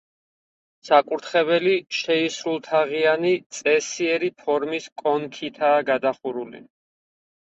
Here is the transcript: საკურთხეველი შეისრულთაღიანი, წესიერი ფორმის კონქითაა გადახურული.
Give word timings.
საკურთხეველი 0.87 1.73
შეისრულთაღიანი, 1.97 3.33
წესიერი 3.57 4.31
ფორმის 4.41 4.89
კონქითაა 5.03 5.85
გადახურული. 5.91 6.63